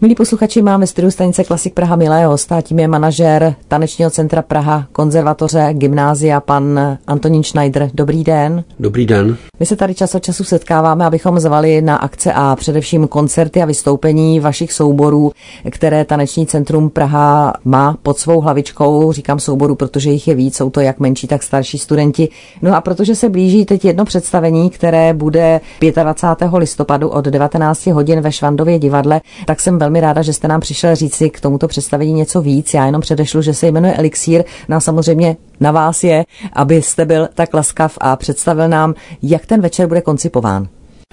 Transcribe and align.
Milí 0.00 0.14
posluchači, 0.14 0.62
máme 0.62 0.86
studiu 0.86 1.10
stanice 1.10 1.44
Klasik 1.44 1.74
Praha 1.74 1.96
milého 1.96 2.30
hosta, 2.30 2.60
tím 2.60 2.78
je 2.78 2.88
manažer 2.88 3.54
Tanečního 3.68 4.10
centra 4.10 4.42
Praha, 4.42 4.86
konzervatoře, 4.92 5.68
gymnázia, 5.72 6.40
pan 6.40 6.98
Antonín 7.06 7.42
Schneider. 7.42 7.90
Dobrý 7.94 8.24
den. 8.24 8.64
Dobrý 8.78 9.06
den. 9.06 9.36
My 9.60 9.66
se 9.66 9.76
tady 9.76 9.94
čas 9.94 10.14
od 10.14 10.22
času 10.22 10.44
setkáváme, 10.44 11.04
abychom 11.04 11.40
zvali 11.40 11.82
na 11.82 11.96
akce 11.96 12.32
a 12.32 12.56
především 12.56 13.08
koncerty 13.08 13.62
a 13.62 13.64
vystoupení 13.64 14.40
vašich 14.40 14.72
souborů, 14.72 15.32
které 15.70 16.04
Taneční 16.04 16.46
centrum 16.46 16.90
Praha 16.90 17.54
má 17.64 17.96
pod 18.02 18.18
svou 18.18 18.40
hlavičkou. 18.40 19.12
Říkám 19.12 19.38
souborů, 19.38 19.74
protože 19.74 20.10
jich 20.10 20.28
je 20.28 20.34
víc, 20.34 20.56
jsou 20.56 20.70
to 20.70 20.80
jak 20.80 21.00
menší, 21.00 21.26
tak 21.26 21.42
starší 21.42 21.78
studenti. 21.78 22.28
No 22.62 22.76
a 22.76 22.80
protože 22.80 23.14
se 23.14 23.28
blíží 23.28 23.64
teď 23.64 23.84
jedno 23.84 24.04
představení, 24.04 24.70
které 24.70 25.14
bude 25.14 25.60
25. 25.80 26.50
listopadu 26.52 27.08
od 27.08 27.24
19 27.24 27.86
hodin 27.86 28.20
ve 28.20 28.32
Švandově 28.32 28.78
divadle, 28.78 29.20
tak 29.46 29.60
jsem 29.60 29.78
velmi 29.86 30.00
ráda, 30.00 30.22
že 30.22 30.32
jste 30.32 30.48
nám 30.48 30.60
přišel 30.60 30.94
říci 30.94 31.30
k 31.30 31.40
tomuto 31.40 31.68
představení 31.68 32.12
něco 32.12 32.40
víc. 32.40 32.74
Já 32.74 32.86
jenom 32.86 33.00
předešlu, 33.00 33.42
že 33.42 33.54
se 33.54 33.66
jmenuje 33.66 33.94
Elixír. 33.94 34.44
No 34.68 34.76
a 34.76 34.80
samozřejmě 34.80 35.36
na 35.60 35.72
vás 35.72 36.04
je, 36.04 36.24
abyste 36.52 37.04
byl 37.04 37.28
tak 37.34 37.54
laskav 37.54 37.98
a 38.00 38.16
představil 38.16 38.68
nám, 38.68 38.94
jak 39.22 39.46
ten 39.46 39.60
večer 39.60 39.88
bude 39.88 40.00
koncipován. 40.00 40.68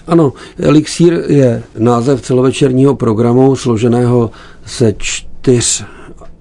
Ano, 0.08 0.34
Elixír 0.60 1.24
je 1.28 1.64
název 1.78 2.22
celovečerního 2.22 2.96
programu 2.96 3.56
složeného 3.56 4.32
se 4.66 4.94
čtyř 4.98 5.86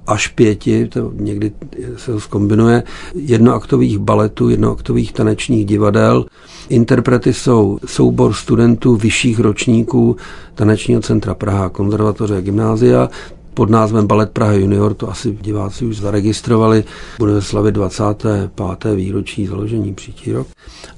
až 0.06 0.28
pěti, 0.28 0.88
to 0.88 1.12
někdy 1.14 1.52
se 1.96 2.12
to 2.12 2.20
zkombinuje, 2.20 2.82
jednoaktových 3.14 3.98
baletů, 3.98 4.48
jednoaktových 4.48 5.12
tanečních 5.12 5.66
divadel. 5.66 6.26
Interprety 6.68 7.32
jsou 7.34 7.78
soubor 7.86 8.32
studentů 8.32 8.96
vyšších 8.96 9.40
ročníků 9.40 10.16
Tanečního 10.54 11.00
centra 11.00 11.34
Praha, 11.34 11.68
konzervatoře 11.68 12.36
a 12.36 12.40
gymnázia, 12.40 13.08
pod 13.54 13.70
názvem 13.70 14.06
Balet 14.06 14.30
Praha 14.30 14.52
Junior, 14.52 14.94
to 14.94 15.10
asi 15.10 15.38
diváci 15.40 15.84
už 15.84 15.96
zaregistrovali, 15.96 16.84
budeme 17.18 17.42
slavit 17.42 17.72
25. 17.72 18.94
výročí 18.94 19.46
založení 19.46 19.94
příští 19.94 20.32
rok. 20.32 20.46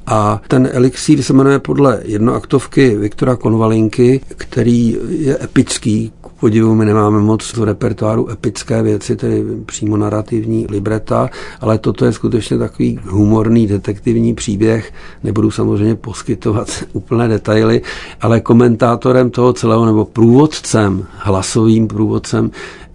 A 0.07 0.43
ten 0.49 0.69
elixír 0.73 1.23
se 1.23 1.33
jmenuje 1.33 1.59
podle 1.59 2.01
jednoaktovky 2.05 2.97
Viktora 2.97 3.37
Konvalinky, 3.37 4.21
který 4.37 4.97
je 5.09 5.39
epický, 5.45 6.13
podivu 6.45 6.75
my 6.75 6.85
nemáme 6.85 7.21
moc 7.21 7.53
v 7.53 7.63
repertoáru 7.63 8.31
epické 8.31 8.83
věci, 8.83 9.17
tedy 9.17 9.45
přímo 9.67 9.97
narrativní 9.97 10.67
libreta, 10.71 11.31
ale 11.61 11.79
toto 11.79 12.05
je 12.05 12.13
skutečně 12.13 12.59
takový 12.59 12.99
humorný 13.07 13.67
detektivní 13.67 14.35
příběh. 14.35 14.93
Nebudu 15.23 15.51
samozřejmě 15.51 15.95
poskytovat 15.95 16.69
úplné 16.93 17.29
detaily, 17.29 17.83
ale 18.21 18.41
komentátorem 18.41 19.31
toho 19.31 19.53
celého 19.53 19.87
nebo 19.87 20.05
průvodcem, 20.05 21.07
hlasovým 21.19 21.89
průvodcem 21.89 22.51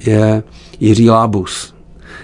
je 0.05 0.43
Jiří 0.79 1.09
Lábus, 1.09 1.73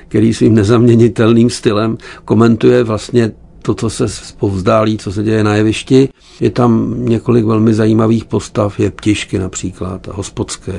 který 0.08 0.34
svým 0.34 0.56
nezaměnitelným 0.56 1.50
stylem 1.50 1.98
komentuje 2.26 2.84
vlastně 2.84 3.32
to, 3.66 3.74
co 3.74 3.90
se 3.90 4.06
povzdálí, 4.40 4.98
co 4.98 5.12
se 5.12 5.24
děje 5.24 5.44
na 5.44 5.56
jevišti. 5.56 6.10
Je 6.40 6.50
tam 6.50 6.96
několik 6.98 7.46
velmi 7.46 7.74
zajímavých 7.74 8.26
postav, 8.26 8.80
je 8.80 8.92
Ptišky 8.92 9.40
například, 9.40 10.08
Hospodský, 10.08 10.72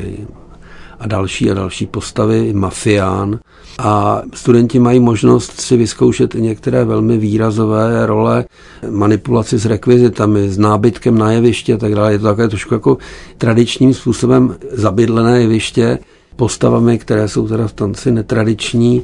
a 1.00 1.06
další 1.06 1.50
a 1.50 1.54
další 1.54 1.86
postavy, 1.86 2.52
mafián. 2.52 3.38
A 3.78 4.22
studenti 4.34 4.78
mají 4.78 5.00
možnost 5.00 5.60
si 5.60 5.76
vyzkoušet 5.76 6.34
i 6.34 6.40
některé 6.40 6.84
velmi 6.84 7.18
výrazové 7.18 8.06
role, 8.06 8.44
manipulaci 8.90 9.58
s 9.58 9.66
rekvizitami, 9.66 10.48
s 10.48 10.58
nábytkem 10.58 11.18
na 11.18 11.32
jeviště 11.32 11.74
a 11.74 11.76
tak 11.76 11.94
dále. 11.94 12.12
Je 12.12 12.18
to 12.18 12.24
také 12.24 12.48
trošku 12.48 12.74
jako 12.74 12.98
tradičním 13.38 13.94
způsobem 13.94 14.56
zabydlené 14.72 15.40
jeviště, 15.40 15.98
postavami, 16.36 16.98
které 16.98 17.28
jsou 17.28 17.48
teda 17.48 17.68
v 17.68 17.72
tanci 17.72 18.10
netradiční 18.10 19.02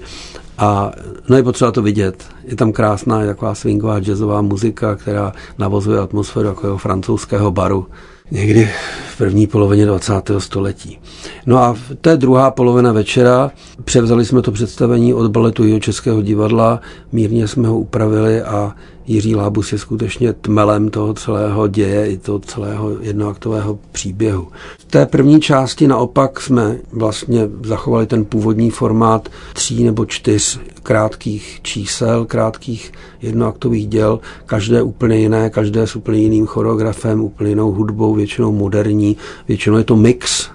a 0.62 0.92
no 1.28 1.36
je 1.36 1.42
potřeba 1.42 1.72
to 1.72 1.82
vidět. 1.82 2.24
Je 2.44 2.56
tam 2.56 2.72
krásná 2.72 3.26
taková 3.26 3.54
swingová 3.54 4.00
jazzová 4.00 4.42
muzika, 4.42 4.94
která 4.94 5.32
navozuje 5.58 5.98
atmosféru 5.98 6.48
jako 6.48 6.78
francouzského 6.78 7.50
baru 7.50 7.86
někdy 8.30 8.70
v 9.14 9.18
první 9.18 9.46
polovině 9.46 9.86
20. 9.86 10.12
století. 10.38 10.98
No 11.46 11.58
a 11.58 11.72
v 11.72 11.94
té 12.00 12.16
druhá 12.16 12.50
polovina 12.50 12.92
večera 12.92 13.50
převzali 13.84 14.24
jsme 14.24 14.42
to 14.42 14.52
představení 14.52 15.14
od 15.14 15.30
baletu 15.30 15.64
Jiho 15.64 15.80
Českého 15.80 16.22
divadla, 16.22 16.80
mírně 17.12 17.48
jsme 17.48 17.68
ho 17.68 17.78
upravili 17.78 18.42
a 18.42 18.74
Jiří 19.06 19.34
Lábus 19.34 19.72
je 19.72 19.78
skutečně 19.78 20.32
tmelem 20.32 20.90
toho 20.90 21.14
celého 21.14 21.68
děje 21.68 22.10
i 22.10 22.18
toho 22.18 22.38
celého 22.38 22.90
jednoaktového 23.00 23.78
příběhu. 23.92 24.48
V 24.78 24.84
té 24.84 25.06
první 25.06 25.40
části 25.40 25.88
naopak 25.88 26.40
jsme 26.40 26.78
vlastně 26.92 27.48
zachovali 27.64 28.06
ten 28.06 28.24
původní 28.24 28.70
formát 28.70 29.28
tří 29.52 29.84
nebo 29.84 30.06
čtyř 30.06 30.60
krátkých 30.82 31.60
čísel, 31.62 32.24
krátkých 32.24 32.92
jednoaktových 33.22 33.86
děl, 33.86 34.20
každé 34.46 34.82
úplně 34.82 35.16
jiné, 35.16 35.50
každé 35.50 35.86
s 35.86 35.96
úplně 35.96 36.18
jiným 36.18 36.46
choreografem, 36.46 37.20
úplně 37.20 37.50
jinou 37.50 37.72
hudbou, 37.72 38.14
většinou 38.14 38.52
moderní, 38.52 39.16
většinou 39.48 39.76
je 39.76 39.84
to 39.84 39.96
mix 39.96 40.50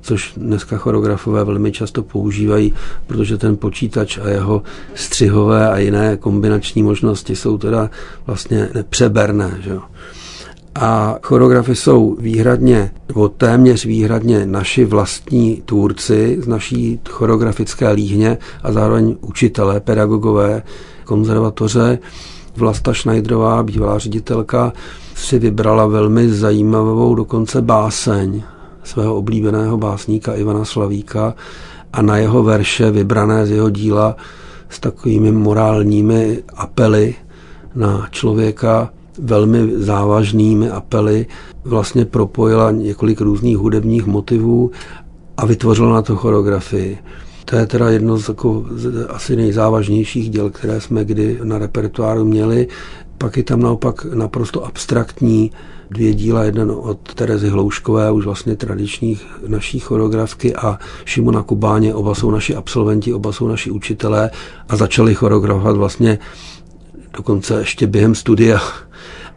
což 0.00 0.34
dneska 0.36 0.76
choreografové 0.76 1.44
velmi 1.44 1.72
často 1.72 2.02
používají, 2.02 2.72
protože 3.06 3.38
ten 3.38 3.56
počítač 3.56 4.18
a 4.18 4.28
jeho 4.28 4.62
střihové 4.94 5.70
a 5.70 5.78
jiné 5.78 6.16
kombinační 6.16 6.82
možnosti 6.82 7.36
jsou 7.36 7.58
teda 7.58 7.90
vlastně 8.26 8.68
nepřeberné. 8.74 9.58
Že? 9.60 9.76
A 10.74 11.18
choreografy 11.22 11.76
jsou 11.76 12.16
výhradně, 12.20 12.90
nebo 13.08 13.28
téměř 13.28 13.86
výhradně 13.86 14.46
naši 14.46 14.84
vlastní 14.84 15.62
tvůrci 15.64 16.38
z 16.42 16.46
naší 16.46 17.00
choreografické 17.10 17.90
líhně 17.90 18.38
a 18.62 18.72
zároveň 18.72 19.16
učitelé, 19.20 19.80
pedagogové, 19.80 20.62
konzervatoře. 21.04 21.98
Vlasta 22.56 22.94
Schneiderová, 22.94 23.62
bývalá 23.62 23.98
ředitelka, 23.98 24.72
si 25.14 25.38
vybrala 25.38 25.86
velmi 25.86 26.28
zajímavou 26.28 27.14
dokonce 27.14 27.62
báseň 27.62 28.42
svého 28.84 29.16
oblíbeného 29.16 29.76
básníka 29.78 30.34
Ivana 30.34 30.64
Slavíka 30.64 31.34
a 31.92 32.02
na 32.02 32.16
jeho 32.16 32.42
verše 32.42 32.90
vybrané 32.90 33.46
z 33.46 33.50
jeho 33.50 33.70
díla 33.70 34.16
s 34.68 34.80
takovými 34.80 35.32
morálními 35.32 36.42
apely 36.56 37.14
na 37.74 38.08
člověka, 38.10 38.90
velmi 39.18 39.72
závažnými 39.76 40.70
apely, 40.70 41.26
vlastně 41.64 42.04
propojila 42.04 42.70
několik 42.70 43.20
různých 43.20 43.56
hudebních 43.56 44.06
motivů 44.06 44.70
a 45.36 45.46
vytvořila 45.46 45.92
na 45.94 46.02
to 46.02 46.16
choreografii. 46.16 46.98
To 47.44 47.56
je 47.56 47.66
teda 47.66 47.90
jedno 47.90 48.18
z, 48.18 48.28
jako, 48.28 48.64
z 48.70 49.06
asi 49.08 49.36
nejzávažnějších 49.36 50.30
děl, 50.30 50.50
které 50.50 50.80
jsme 50.80 51.04
kdy 51.04 51.38
na 51.42 51.58
repertoáru 51.58 52.24
měli. 52.24 52.68
Pak 53.20 53.36
je 53.36 53.42
tam 53.42 53.60
naopak 53.60 54.04
naprosto 54.04 54.64
abstraktní 54.64 55.50
dvě 55.90 56.14
díla, 56.14 56.44
jeden 56.44 56.72
od 56.76 57.14
Terezy 57.14 57.48
Hlouškové, 57.48 58.10
už 58.10 58.24
vlastně 58.24 58.56
tradičních 58.56 59.26
naší 59.46 59.78
choreografky 59.78 60.56
a 60.56 60.78
Šimona 61.04 61.42
Kubáně, 61.42 61.94
oba 61.94 62.14
jsou 62.14 62.30
naši 62.30 62.54
absolventi, 62.54 63.14
oba 63.14 63.32
jsou 63.32 63.48
naši 63.48 63.70
učitelé 63.70 64.30
a 64.68 64.76
začali 64.76 65.14
choreografovat 65.14 65.76
vlastně 65.76 66.18
dokonce 67.16 67.58
ještě 67.58 67.86
během 67.86 68.14
studia. 68.14 68.60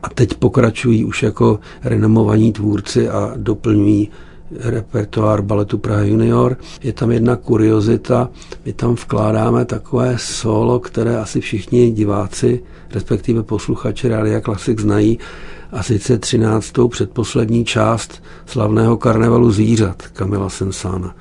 A 0.03 0.09
teď 0.09 0.33
pokračují 0.33 1.05
už 1.05 1.23
jako 1.23 1.59
renomovaní 1.83 2.53
tvůrci 2.53 3.09
a 3.09 3.33
doplňují 3.35 4.09
repertoár 4.59 5.41
baletu 5.41 5.77
Praha 5.77 6.01
Junior. 6.01 6.57
Je 6.83 6.93
tam 6.93 7.11
jedna 7.11 7.35
kuriozita, 7.35 8.29
my 8.65 8.73
tam 8.73 8.95
vkládáme 8.95 9.65
takové 9.65 10.15
solo, 10.17 10.79
které 10.79 11.17
asi 11.17 11.41
všichni 11.41 11.91
diváci, 11.91 12.63
respektive 12.91 13.43
posluchači 13.43 14.07
Rádia 14.07 14.41
Klasik 14.41 14.79
znají, 14.79 15.19
a 15.73 15.83
sice 15.83 16.17
13. 16.17 16.73
předposlední 16.89 17.65
část 17.65 18.23
slavného 18.45 18.97
karnevalu 18.97 19.51
zvířat 19.51 20.01
Kamila 20.01 20.49
Sensána. 20.49 21.15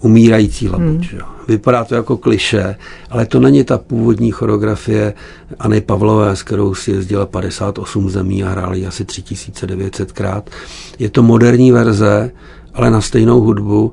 Umírající 0.00 0.68
labuť. 0.68 1.12
Hmm. 1.12 1.20
Vypadá 1.48 1.84
to 1.84 1.94
jako 1.94 2.16
kliše, 2.16 2.76
ale 3.10 3.26
to 3.26 3.40
není 3.40 3.64
ta 3.64 3.78
původní 3.78 4.30
choreografie 4.30 5.14
Anny 5.58 5.80
Pavlové, 5.80 6.36
s 6.36 6.42
kterou 6.42 6.74
si 6.74 6.90
jezdila 6.90 7.26
58 7.26 8.10
zemí 8.10 8.44
a 8.44 8.48
hráli 8.48 8.86
asi 8.86 9.04
3900 9.04 10.12
krát. 10.12 10.50
Je 10.98 11.10
to 11.10 11.22
moderní 11.22 11.72
verze, 11.72 12.30
ale 12.74 12.90
na 12.90 13.00
stejnou 13.00 13.40
hudbu 13.40 13.92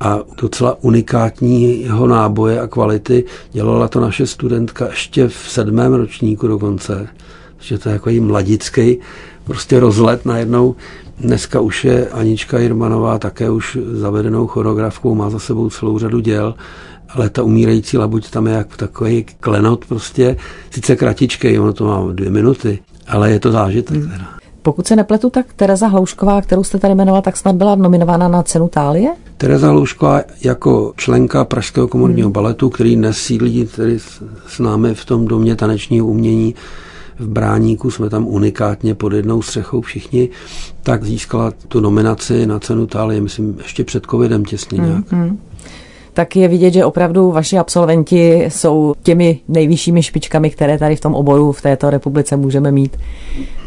a 0.00 0.18
docela 0.42 0.76
unikátního 0.80 2.06
náboje 2.06 2.60
a 2.60 2.66
kvality 2.66 3.24
dělala 3.52 3.88
to 3.88 4.00
naše 4.00 4.26
studentka 4.26 4.86
ještě 4.86 5.28
v 5.28 5.34
sedmém 5.34 5.94
ročníku 5.94 6.46
dokonce, 6.46 7.08
že 7.58 7.78
to 7.78 7.88
je 7.88 7.92
jako 7.92 8.10
jí 8.10 8.20
mladický 8.20 8.98
prostě 9.44 9.80
rozlet 9.80 10.26
najednou. 10.26 10.74
Dneska 11.20 11.60
už 11.60 11.84
je 11.84 12.08
Anička 12.08 12.58
Jirmanová 12.58 13.18
také 13.18 13.50
už 13.50 13.78
zavedenou 13.92 14.46
choreografkou, 14.46 15.14
má 15.14 15.30
za 15.30 15.38
sebou 15.38 15.70
celou 15.70 15.98
řadu 15.98 16.20
děl, 16.20 16.54
ale 17.08 17.30
ta 17.30 17.42
umírající 17.42 17.98
labuť 17.98 18.30
tam 18.30 18.46
je 18.46 18.52
jak 18.52 18.76
takový 18.76 19.26
klenot 19.40 19.84
prostě, 19.84 20.36
sice 20.70 20.96
kratičkej, 20.96 21.60
ono 21.60 21.72
to 21.72 21.84
má 21.84 22.12
dvě 22.12 22.30
minuty, 22.30 22.78
ale 23.06 23.30
je 23.30 23.40
to 23.40 23.52
zážitek. 23.52 23.96
Hmm. 23.96 24.37
Pokud 24.62 24.86
se 24.86 24.96
nepletu, 24.96 25.30
tak 25.30 25.46
Tereza 25.56 25.86
Hloušková, 25.86 26.42
kterou 26.42 26.64
jste 26.64 26.78
tady 26.78 26.92
jmenovala, 26.92 27.22
tak 27.22 27.36
snad 27.36 27.56
byla 27.56 27.74
nominována 27.74 28.28
na 28.28 28.42
cenu 28.42 28.68
Tálie? 28.68 29.10
Tereza 29.36 29.68
Hloušková 29.70 30.20
jako 30.44 30.92
členka 30.96 31.44
Pražského 31.44 31.88
komorního 31.88 32.26
hmm. 32.26 32.32
baletu, 32.32 32.70
který 32.70 32.96
dnes 32.96 33.16
sídlí 33.18 33.68
tedy 33.76 33.98
s 34.48 34.58
námi 34.58 34.94
v 34.94 35.04
tom 35.04 35.26
domě 35.26 35.56
tanečního 35.56 36.06
umění, 36.06 36.54
v 37.18 37.28
Bráníku, 37.28 37.90
jsme 37.90 38.10
tam 38.10 38.26
unikátně 38.26 38.94
pod 38.94 39.12
jednou 39.12 39.42
střechou 39.42 39.80
všichni, 39.80 40.28
tak 40.82 41.04
získala 41.04 41.52
tu 41.68 41.80
nominaci 41.80 42.46
na 42.46 42.58
cenu 42.58 42.86
Tálie, 42.86 43.20
myslím, 43.20 43.58
ještě 43.62 43.84
před 43.84 44.06
covidem 44.06 44.44
těsně 44.44 44.78
nějak. 44.78 45.04
Mm-hmm 45.04 45.36
tak 46.18 46.36
je 46.36 46.48
vidět, 46.48 46.70
že 46.70 46.84
opravdu 46.84 47.30
vaši 47.30 47.58
absolventi 47.58 48.44
jsou 48.48 48.94
těmi 49.02 49.40
nejvyššími 49.48 50.02
špičkami, 50.02 50.50
které 50.50 50.78
tady 50.78 50.96
v 50.96 51.00
tom 51.00 51.14
oboru 51.14 51.52
v 51.52 51.62
této 51.62 51.90
republice 51.90 52.36
můžeme 52.36 52.72
mít. 52.72 52.96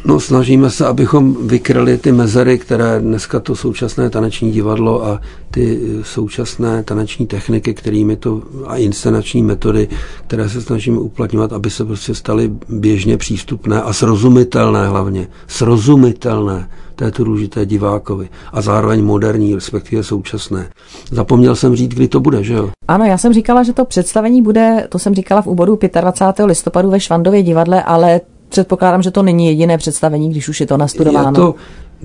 No, 0.06 0.19
snažíme 0.19 0.69
se, 0.69 0.86
abychom 0.88 1.48
vykryli 1.48 1.98
ty 1.98 2.12
mezery, 2.12 2.59
které 2.59 3.00
dneska 3.00 3.39
to 3.39 3.56
současné 3.56 4.09
taneční 4.09 4.51
divadlo 4.51 5.06
a 5.06 5.21
ty 5.51 5.80
současné 6.03 6.83
taneční 6.83 7.27
techniky, 7.27 7.74
kterými 7.74 8.15
to 8.15 8.42
a 8.68 8.77
inscenační 8.77 9.44
metody, 9.44 9.88
které 10.27 10.50
se 10.50 10.62
snažíme 10.62 11.00
uplatňovat, 11.00 11.53
aby 11.53 11.69
se 11.69 11.86
prostě 11.86 12.15
staly 12.15 12.51
běžně 12.69 13.18
přístupné 13.18 13.81
a 13.81 13.94
srozumitelné 13.94 14.88
hlavně. 14.88 15.27
Srozumitelné. 15.48 16.69
To 16.95 17.03
je 17.03 17.12
to 17.12 17.24
důležité 17.24 17.65
divákovi. 17.65 18.30
A 18.53 18.62
zároveň 18.62 19.03
moderní, 19.03 19.56
respektive 19.56 20.03
současné. 20.03 20.69
Zapomněl 21.12 21.56
jsem 21.56 21.75
říct, 21.75 21.94
kdy 21.94 22.07
to 22.07 22.19
bude, 22.19 22.44
že 22.44 22.53
jo? 22.53 22.69
Ano, 22.88 23.06
já 23.06 23.18
jsem 23.18 23.33
říkala, 23.33 23.63
že 23.63 23.74
to 23.74 23.86
představení 23.86 24.42
bude, 24.42 24.88
to 24.89 25.00
jsem 25.00 25.15
říkala 25.15 25.42
v 25.42 25.48
úvodu 25.48 25.80
25. 26.01 26.45
listopadu 26.45 26.89
ve 26.89 27.00
Švandově 27.00 27.44
divadle, 27.44 27.83
ale 27.83 28.21
předpokládám, 28.51 29.01
že 29.01 29.12
to 29.12 29.24
není 29.24 29.45
jediné 29.45 29.77
představení, 29.77 30.30
když 30.30 30.50
už 30.50 30.59
je 30.59 30.65
to 30.68 30.77
nastudováno. 30.77 31.31
To, 31.31 31.56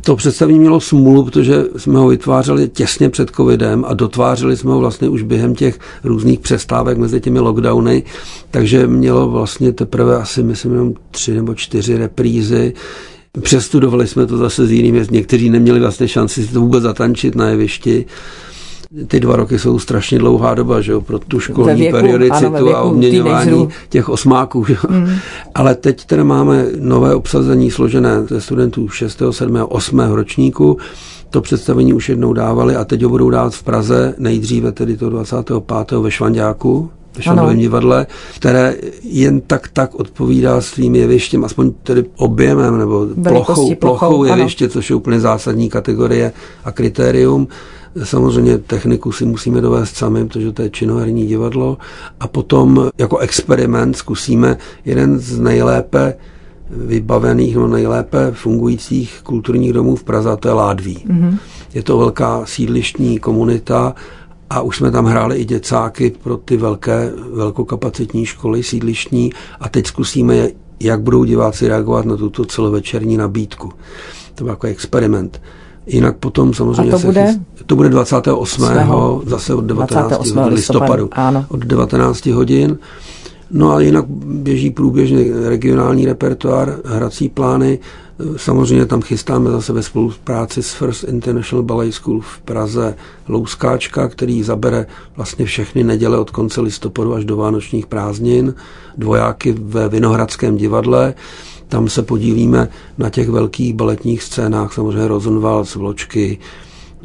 to 0.01 0.17
představení 0.17 0.59
mělo 0.59 0.81
smůlu, 0.81 1.25
protože 1.25 1.65
jsme 1.77 1.99
ho 1.99 2.09
vytvářeli 2.09 2.69
těsně 2.69 3.11
před 3.11 3.31
covidem 3.31 3.85
a 3.89 3.95
dotvářeli 3.95 4.57
jsme 4.57 4.71
ho 4.71 4.79
vlastně 4.79 5.09
už 5.09 5.23
během 5.23 5.55
těch 5.55 5.79
různých 6.05 6.41
přestávek 6.41 6.99
mezi 6.99 7.21
těmi 7.21 7.41
lockdowny, 7.41 8.03
takže 8.51 8.87
mělo 8.87 9.29
vlastně 9.31 9.73
teprve 9.73 10.17
asi, 10.17 10.43
myslím, 10.43 10.73
jenom 10.73 10.95
tři 11.11 11.35
nebo 11.35 11.55
čtyři 11.55 11.97
reprízy. 11.97 12.73
Přestudovali 13.41 14.07
jsme 14.07 14.27
to 14.27 14.37
zase 14.37 14.67
s 14.67 14.71
jinými, 14.71 15.07
někteří 15.11 15.51
neměli 15.51 15.81
vlastně 15.81 16.09
šanci 16.09 16.47
si 16.47 16.53
to 16.53 16.61
vůbec 16.61 16.83
zatančit 16.83 17.35
na 17.35 17.49
jevišti 17.49 18.07
ty 19.07 19.21
dva 19.21 19.37
roky 19.37 19.59
jsou 19.59 19.79
strašně 19.79 20.19
dlouhá 20.19 20.55
doba, 20.55 20.81
že 20.81 20.93
jo, 20.93 21.01
pro 21.01 21.19
tu 21.19 21.41
školní 21.41 21.81
věku, 21.81 21.97
periodicitu 21.97 22.57
ano, 22.57 22.77
a 22.77 22.83
obměňování 22.83 23.69
těch 23.89 24.09
osmáků. 24.09 24.65
Že 24.65 24.73
jo. 24.73 24.81
Mm. 24.91 25.11
Ale 25.55 25.75
teď 25.75 26.05
teda 26.05 26.25
máme 26.25 26.67
nové 26.79 27.15
obsazení 27.15 27.71
složené 27.71 28.23
ze 28.29 28.41
studentů 28.41 28.89
6., 28.89 29.23
7., 29.31 29.59
8. 29.69 29.99
ročníku. 29.99 30.79
To 31.31 31.41
představení 31.41 31.93
už 31.93 32.09
jednou 32.09 32.33
dávali 32.33 32.77
a 32.77 32.85
teď 32.85 33.03
ho 33.03 33.09
budou 33.09 33.31
dát 33.31 33.55
v 33.55 33.63
Praze, 33.63 34.15
nejdříve 34.19 34.73
tedy 34.73 34.97
to 34.97 35.11
25. 35.11 35.91
ve 36.01 36.11
Švandáku, 36.11 36.91
ve 37.17 37.23
Švandovém 37.23 37.59
divadle, 37.59 38.07
které 38.37 38.75
jen 39.03 39.41
tak 39.41 39.69
tak 39.69 39.95
odpovídá 39.95 40.61
svým 40.61 40.95
jevištěm, 40.95 41.45
aspoň 41.45 41.73
tedy 41.83 42.05
objemem 42.17 42.79
nebo 42.79 43.07
plochou, 43.23 43.75
plochou 43.75 44.25
jeviště, 44.25 44.65
ano. 44.65 44.73
což 44.73 44.91
je 44.91 44.97
úplně 44.97 45.21
zásadní 45.21 45.69
kategorie 45.69 46.33
a 46.65 46.73
kritérium. 46.73 47.49
Samozřejmě 48.03 48.59
techniku 48.59 49.13
si 49.13 49.25
musíme 49.25 49.61
dovést 49.61 49.97
sami, 49.97 50.27
protože 50.29 50.53
to 50.53 50.63
je 50.63 50.71
činoherní 50.71 51.27
divadlo. 51.27 51.79
A 52.21 52.29
potom 52.29 52.91
jako 52.99 53.19
experiment 53.19 53.97
zkusíme 53.97 54.57
jeden 54.85 55.19
z 55.19 55.39
nejlépe 55.39 56.15
vybavených, 56.71 57.57
no 57.57 57.69
nejlépe 57.69 58.31
fungujících 58.33 59.21
kulturních 59.23 59.73
domů 59.73 59.97
v 59.97 60.05
Praze, 60.05 60.31
a 60.31 60.37
to 60.37 60.49
je 60.49 60.55
Ládví. 60.55 61.05
Mm-hmm. 61.09 61.39
Je 61.75 61.83
to 61.83 61.99
velká 61.99 62.43
sídlištní 62.45 63.19
komunita 63.19 63.95
a 64.51 64.61
už 64.61 64.77
jsme 64.77 64.91
tam 64.91 65.05
hráli 65.05 65.37
i 65.37 65.45
děcáky 65.45 66.13
pro 66.23 66.37
ty 66.37 66.57
velké, 66.57 67.13
velkokapacitní 67.33 68.27
školy 68.27 68.63
sídlištní 68.63 69.33
a 69.61 69.69
teď 69.69 69.87
zkusíme, 69.87 70.49
jak 70.81 71.01
budou 71.01 71.25
diváci 71.25 71.69
reagovat 71.69 72.05
na 72.05 72.17
tuto 72.17 72.45
celovečerní 72.45 73.17
nabídku. 73.17 73.73
To 74.35 74.45
byl 74.45 74.51
jako 74.51 74.67
experiment. 74.67 75.41
Jinak 75.87 76.17
potom 76.17 76.55
samozřejmě 76.55 76.93
A 76.93 76.99
to 76.99 77.07
bude? 77.07 77.27
Se, 77.57 77.65
to 77.65 77.77
bude 77.77 77.89
28. 77.89 78.65
8. 78.65 79.23
zase 79.27 79.55
od 79.55 79.65
19. 79.65 80.09
28. 80.09 80.39
listopadu. 80.39 80.55
listopadu 80.55 81.09
ano. 81.13 81.45
Od 81.49 81.61
19 81.61 82.27
hodin. 82.27 82.79
No 83.51 83.73
a 83.73 83.81
jinak 83.81 84.05
běží 84.25 84.71
průběžně 84.71 85.49
regionální 85.49 86.07
repertoár, 86.07 86.79
hrací 86.85 87.29
plány. 87.29 87.79
Samozřejmě 88.37 88.87
tam 88.87 89.03
chystáme 89.03 89.51
zase 89.51 89.73
ve 89.73 89.83
spolupráci 89.83 90.63
s 90.63 90.73
First 90.73 91.05
International 91.05 91.63
Ballet 91.63 91.93
School 91.93 92.21
v 92.21 92.39
Praze 92.39 92.95
Louskáčka, 93.29 94.09
který 94.09 94.43
zabere 94.43 94.87
vlastně 95.17 95.45
všechny 95.45 95.85
neděle 95.85 96.19
od 96.19 96.31
konce 96.31 96.61
listopadu 96.61 97.15
až 97.15 97.25
do 97.25 97.37
vánočních 97.37 97.87
prázdnin, 97.87 98.55
dvojáky 98.97 99.55
ve 99.59 99.89
Vinohradském 99.89 100.57
divadle. 100.57 101.15
Tam 101.69 101.89
se 101.89 102.03
podílíme 102.03 102.69
na 102.99 103.11
těch 103.11 103.29
velkých 103.29 103.75
baletních 103.75 104.23
scénách, 104.23 104.73
samozřejmě 104.73 105.09
Rosenwald, 105.09 105.75
Vločky, 105.75 106.39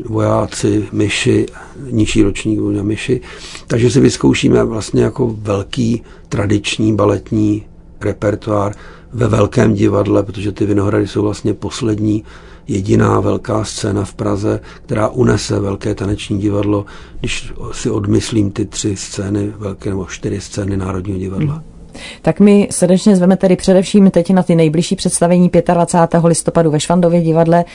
vojáci, 0.06 0.88
myši, 0.92 1.46
nižší 1.92 2.24
ročník 2.24 2.60
na 2.60 2.84
myši. 2.84 3.22
Takže 3.68 3.92
si 3.92 4.00
vyzkoušíme 4.00 4.64
vlastně 4.64 5.04
jako 5.04 5.36
velký 5.40 6.02
tradiční 6.30 6.96
baletní 6.96 7.66
repertoár 8.06 8.76
ve 9.14 9.28
velkém 9.28 9.74
divadle, 9.74 10.24
protože 10.24 10.52
ty 10.52 10.66
Vinohrady 10.66 11.08
jsou 11.08 11.22
vlastně 11.22 11.54
poslední 11.54 12.24
jediná 12.68 13.20
velká 13.20 13.64
scéna 13.64 14.06
v 14.06 14.14
Praze, 14.14 14.60
která 14.86 15.08
unese 15.08 15.60
velké 15.60 15.96
taneční 15.96 16.40
divadlo, 16.40 16.86
když 17.20 17.54
si 17.72 17.90
odmyslím 17.90 18.52
ty 18.52 18.66
tři 18.66 18.96
scény, 18.96 19.54
velké 19.58 19.90
nebo 19.90 20.06
čtyři 20.06 20.42
scény 20.42 20.78
Národního 20.78 21.20
divadla. 21.20 21.54
Hmm. 21.54 21.71
Tak 22.22 22.40
my 22.40 22.68
srdečně 22.72 23.16
zveme 23.16 23.38
tedy 23.38 23.56
především 23.56 24.12
teď 24.12 24.30
na 24.34 24.44
ty 24.44 24.56
nejbližší 24.56 24.96
představení 24.96 25.52
25. 25.74 26.24
listopadu 26.24 26.72
ve 26.72 26.80
Švandově 26.80 27.22
divadle, 27.22 27.66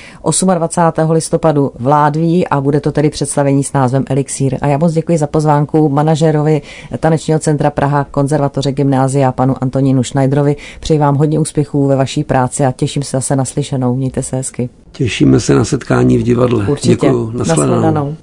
28. 0.55 1.11
listopadu 1.11 1.73
v 1.79 1.87
Ládví 1.87 2.49
a 2.49 2.61
bude 2.61 2.81
to 2.81 2.93
tedy 2.93 3.11
představení 3.11 3.65
s 3.65 3.73
názvem 3.73 4.05
Elixír. 4.09 4.59
A 4.61 4.67
já 4.67 4.79
moc 4.79 4.93
děkuji 4.93 5.19
za 5.19 5.27
pozvánku 5.27 5.89
manažerovi 5.89 6.63
Tanečního 7.01 7.39
centra 7.39 7.71
Praha, 7.71 8.05
konzervatoře 8.11 8.73
gymnázia, 8.73 9.33
panu 9.33 9.55
Antonínu 9.61 10.03
Schneiderovi. 10.03 10.57
Přeji 10.81 10.99
vám 10.99 11.17
hodně 11.17 11.39
úspěchů 11.39 11.87
ve 11.87 11.97
vaší 11.97 12.25
práci 12.25 12.65
a 12.65 12.73
těším 12.73 13.03
se 13.03 13.17
zase 13.17 13.37
na 13.37 13.45
slyšenou. 13.45 13.97
Mějte 13.97 14.23
se 14.23 14.37
hezky. 14.37 14.69
Těšíme 14.93 15.41
se 15.41 15.55
na 15.55 15.65
setkání 15.65 16.19
v 16.19 16.23
divadle. 16.23 16.67
Určitě. 16.67 16.89
Děkuju. 16.89 17.31
Nasledanou. 17.35 17.73
Nasledanou. 17.73 18.17